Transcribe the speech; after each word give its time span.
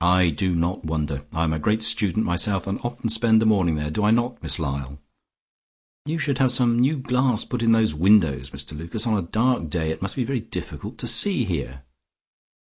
"I 0.00 0.30
do 0.30 0.54
not 0.54 0.86
wonder. 0.86 1.26
I 1.30 1.44
am 1.44 1.52
a 1.52 1.58
great 1.58 1.82
student 1.82 2.24
myself 2.24 2.66
and 2.66 2.80
often 2.82 3.10
spend 3.10 3.42
a 3.42 3.44
morning 3.44 3.74
there, 3.74 3.90
do 3.90 4.02
I 4.02 4.10
not, 4.10 4.42
Miss 4.42 4.58
Lyall? 4.58 4.98
You 6.06 6.16
should 6.16 6.38
have 6.38 6.50
some 6.50 6.78
new 6.80 6.96
glass 6.96 7.44
put 7.44 7.62
in 7.62 7.72
those 7.72 7.92
windows, 7.92 8.48
Mr 8.52 8.74
Lucas. 8.74 9.06
On 9.06 9.14
a 9.22 9.28
dark 9.28 9.68
day 9.68 9.90
it 9.90 10.00
must 10.00 10.16
be 10.16 10.24
very 10.24 10.40
difficult 10.40 10.96
to 10.96 11.06
see 11.06 11.44
here. 11.44 11.82